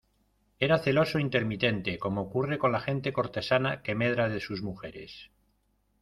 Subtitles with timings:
[0.65, 5.29] era celoso intermitente, como ocurre con la gente cortesana que medra de sus mujeres.